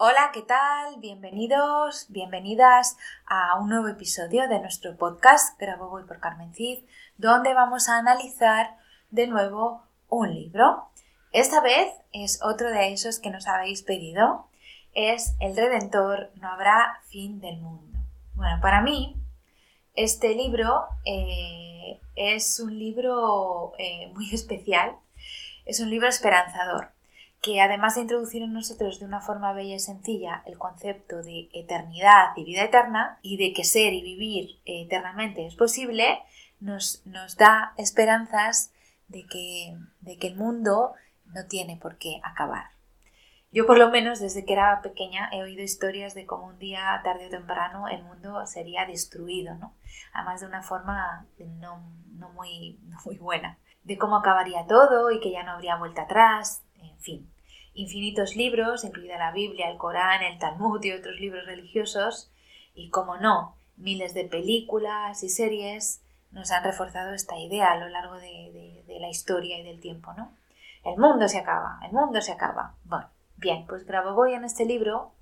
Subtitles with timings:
[0.00, 1.00] Hola, ¿qué tal?
[1.00, 2.96] Bienvenidos, bienvenidas
[3.26, 6.84] a un nuevo episodio de nuestro podcast Grabo Voy por Carmen Cid,
[7.16, 8.76] donde vamos a analizar
[9.10, 10.88] de nuevo un libro.
[11.32, 14.46] Esta vez es otro de esos que nos habéis pedido,
[14.94, 17.98] es El Redentor, no habrá fin del mundo.
[18.34, 19.16] Bueno, para mí,
[19.94, 24.94] este libro eh, es un libro eh, muy especial,
[25.66, 26.92] es un libro esperanzador
[27.40, 31.48] que además de introducir en nosotros de una forma bella y sencilla el concepto de
[31.52, 36.20] eternidad y vida eterna y de que ser y vivir eternamente es posible,
[36.60, 38.72] nos, nos da esperanzas
[39.06, 40.94] de que, de que el mundo
[41.26, 42.70] no tiene por qué acabar.
[43.50, 47.00] Yo por lo menos desde que era pequeña he oído historias de cómo un día,
[47.02, 49.74] tarde o temprano, el mundo sería destruido, ¿no?
[50.12, 53.58] Además de una forma no, no, muy, no muy buena.
[53.84, 57.30] De cómo acabaría todo y que ya no habría vuelta atrás, en fin,
[57.74, 62.30] infinitos libros, incluida la Biblia, el Corán, el Talmud y otros libros religiosos,
[62.74, 67.88] y como no, miles de películas y series nos han reforzado esta idea a lo
[67.88, 70.32] largo de, la historia y del tiempo, ¿no?
[70.84, 72.74] El mundo se acaba, el mundo se acaba.
[72.84, 75.12] Bueno, bien, pues Grabovoi en este libro,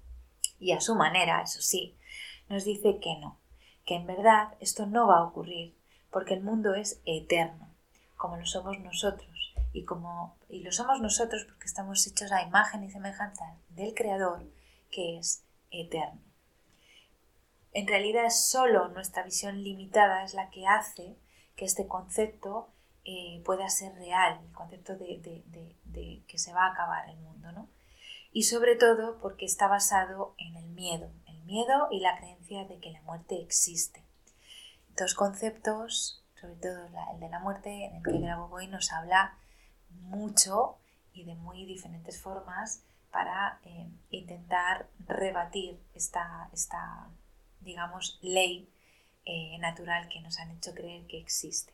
[0.59, 1.95] y a su manera, eso sí,
[2.49, 3.37] nos dice que no,
[3.85, 5.75] que en verdad esto no va a ocurrir,
[6.11, 7.69] porque el mundo es eterno,
[8.17, 9.36] como lo somos nosotros
[9.77, 14.43] y como y lo somos nosotros porque estamos hechos a imagen y semejanza del creador
[14.91, 16.23] que es eterno.
[17.73, 21.19] En realidad es solo nuestra visión limitada es la que hace
[21.57, 22.71] que este concepto
[23.05, 25.21] eh, pueda ser real, el concepto de,
[25.85, 27.69] de, que se va a acabar el mundo, ¿no?
[28.33, 32.79] Y sobre todo porque está basado en el miedo, el miedo y la creencia de
[32.79, 34.03] que la muerte existe.
[34.97, 39.39] Dos conceptos, sobre todo el de la muerte, en el que Grabovoi nos habla
[39.91, 40.77] mucho
[41.13, 47.09] y de muy diferentes formas para eh, intentar rebatir esta, esta
[47.61, 48.69] digamos, ley
[49.25, 51.73] eh, natural que nos han hecho creer que existe.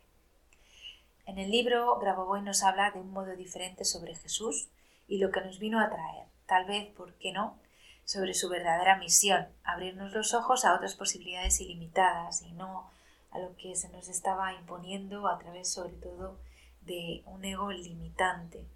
[1.27, 4.69] En el libro, Grabovoi nos habla de un modo diferente sobre Jesús
[5.06, 7.59] y lo que nos vino a traer, tal vez, ¿por qué no?,
[8.05, 12.91] sobre su verdadera misión, abrirnos los ojos a otras posibilidades ilimitadas y no
[13.31, 16.39] a lo que se nos estaba imponiendo a través, sobre todo,
[16.87, 18.66] de un ego limitante.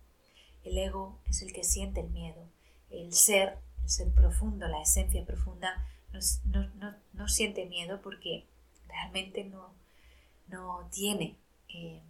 [0.65, 2.43] El ego es el que siente el miedo.
[2.91, 5.87] El ser, el ser profundo, la esencia profunda,
[7.13, 8.47] no, siente miedo porque
[8.89, 9.71] realmente no,
[10.49, 11.37] no tiene,
[11.69, 12.01] eh,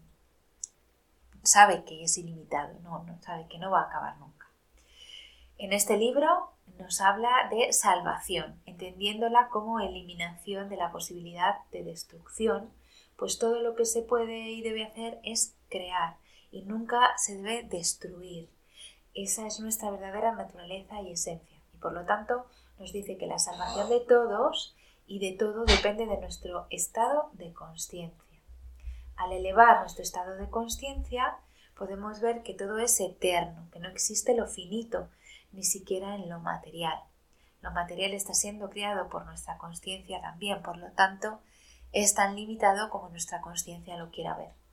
[1.42, 4.46] sabe que es ilimitado, no, no sabe que no va a acabar nunca.
[5.58, 12.70] En este libro nos habla de salvación, entendiéndola como eliminación de la posibilidad de destrucción,
[13.16, 16.16] pues todo lo que se puede y debe hacer es crear
[16.50, 18.50] y nunca se debe destruir.
[19.14, 21.58] Esa es nuestra verdadera naturaleza y esencia.
[21.74, 22.46] Y por lo tanto
[22.78, 24.74] nos dice que la salvación de todos
[25.06, 28.40] y de todo depende de nuestro estado de conciencia.
[29.16, 31.38] Al elevar nuestro estado de conciencia
[31.76, 35.08] podemos ver que todo es eterno, que no existe lo finito,
[35.52, 36.98] ni siquiera en lo material.
[37.62, 41.40] Lo material está siendo creado por nuestra conciencia también, por lo tanto,
[41.92, 44.65] es tan limitado como nuestra conciencia lo quiera ver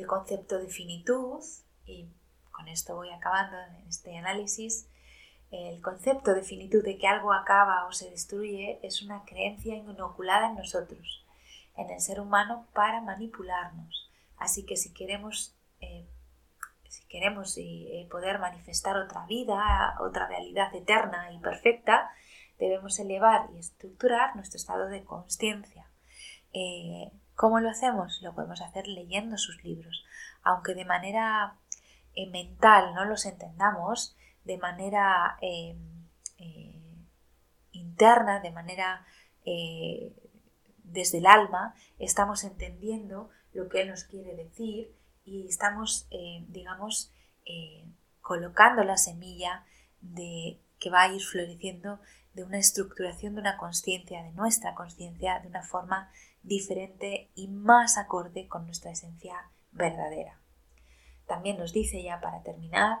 [0.00, 1.42] el concepto de finitud,
[1.86, 2.08] y
[2.50, 4.88] con esto voy acabando en este análisis,
[5.50, 10.48] el concepto de finitud de que algo acaba o se destruye es una creencia inoculada
[10.48, 11.24] en nosotros,
[11.76, 14.10] en el ser humano para manipularnos.
[14.38, 16.06] Así que si queremos, eh,
[16.88, 22.10] si queremos eh, poder manifestar otra vida, otra realidad eterna y perfecta,
[22.58, 25.90] debemos elevar y estructurar nuestro estado de conciencia.
[26.52, 28.20] Eh, ¿Cómo lo hacemos?
[28.20, 30.04] Lo podemos hacer leyendo sus libros,
[30.42, 31.56] aunque de manera
[32.14, 34.14] eh, mental no los entendamos,
[34.44, 35.74] de manera eh,
[36.36, 36.82] eh,
[37.72, 39.06] interna, de manera
[40.84, 44.94] desde el alma estamos entendiendo lo que Él nos quiere decir
[45.24, 46.10] y estamos,
[46.48, 47.10] digamos,
[48.20, 49.64] colocando la semilla
[50.02, 52.00] de que va a ir floreciendo
[52.34, 56.10] de una estructuración de una conciencia, de nuestra conciencia, de una forma
[56.42, 60.38] diferente y más acorde con nuestra esencia verdadera.
[61.26, 62.98] También nos dice ya para terminar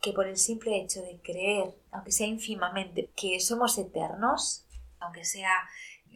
[0.00, 4.64] que por el simple hecho de creer, aunque sea ínfimamente, que somos eternos,
[5.00, 5.52] aunque sea,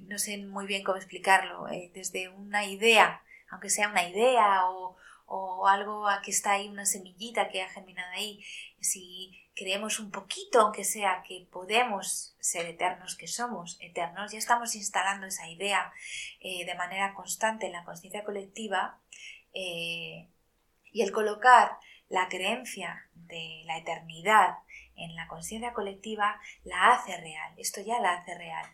[0.02, 4.96] no sé muy bien cómo explicarlo, eh, desde una idea, aunque sea una idea o,
[5.32, 8.44] o algo que está ahí, una semillita que ha germinado ahí,
[8.81, 14.75] si creemos un poquito, aunque sea que podemos ser eternos, que somos eternos, ya estamos
[14.75, 15.93] instalando esa idea
[16.41, 18.99] eh, de manera constante en la conciencia colectiva
[19.55, 20.29] eh,
[20.91, 21.79] y el colocar
[22.09, 24.56] la creencia de la eternidad
[24.97, 28.67] en la conciencia colectiva la hace real, esto ya la hace real.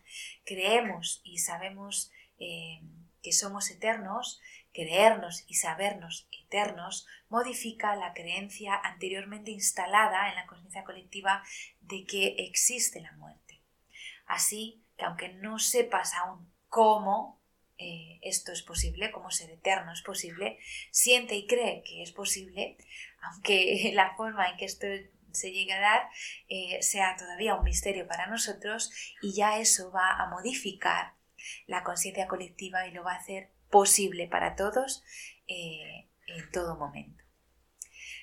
[0.43, 2.81] Creemos y sabemos eh,
[3.21, 4.41] que somos eternos,
[4.73, 11.43] creernos y sabernos eternos modifica la creencia anteriormente instalada en la conciencia colectiva
[11.81, 13.61] de que existe la muerte.
[14.25, 17.41] Así que aunque no sepas aún cómo
[17.77, 20.59] eh, esto es posible, cómo ser eterno es posible,
[20.91, 22.77] siente y cree que es posible,
[23.21, 24.87] aunque la forma en que esto
[25.31, 26.09] se llegue a dar
[26.49, 28.91] eh, sea todavía un misterio para nosotros
[29.21, 31.13] y ya eso va a modificar
[31.65, 35.03] la conciencia colectiva y lo va a hacer posible para todos
[35.47, 37.23] eh, en todo momento.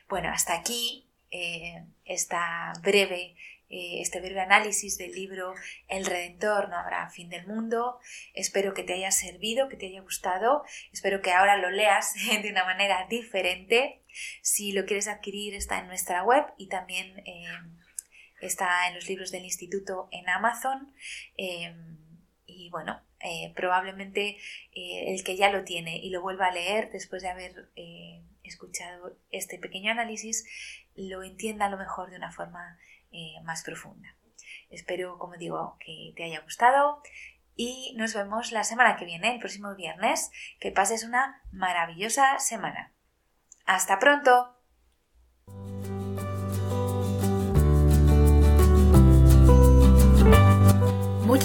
[0.08, 3.34] Bueno, hasta aquí eh, esta breve,
[3.70, 5.54] eh, este breve análisis del libro
[5.88, 7.98] El Redentor, no habrá fin del mundo.
[8.34, 10.64] Espero que te haya servido, que te haya gustado.
[10.92, 14.02] Espero que ahora lo leas de una manera diferente.
[14.42, 17.24] Si lo quieres adquirir está en nuestra web y también
[18.40, 20.94] está en los libros del instituto en Amazon.
[22.54, 24.38] Y bueno, eh, probablemente
[24.72, 28.22] eh, el que ya lo tiene y lo vuelva a leer después de haber eh,
[28.42, 30.44] escuchado este pequeño análisis
[30.94, 32.78] lo entienda a lo mejor de una forma
[33.44, 34.16] más profunda.
[34.70, 37.00] Espero, como digo, que te haya gustado
[37.56, 40.30] y nos vemos la semana que viene, el próximo viernes.
[40.58, 42.92] Que pases una maravillosa semana.
[43.66, 44.56] Hasta pronto.